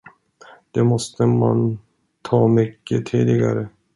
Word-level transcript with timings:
Det 0.71 0.83
måste 0.83 1.25
man 1.25 1.79
ta 2.21 2.47
mycket 2.47 3.05
tidigare. 3.05 3.69